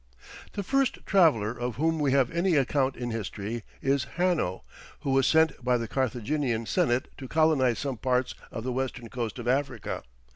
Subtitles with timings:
[0.53, 4.63] The first traveller of whom we have any account in history, is Hanno,
[5.01, 9.37] who was sent by the Carthaginian senate to colonize some parts of the Western coast
[9.37, 10.01] of Africa.